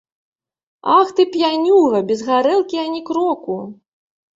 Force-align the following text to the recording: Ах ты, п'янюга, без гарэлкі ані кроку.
Ах 0.93 1.11
ты, 1.21 1.27
п'янюга, 1.37 2.03
без 2.11 2.19
гарэлкі 2.33 2.85
ані 2.89 3.09
кроку. 3.15 3.65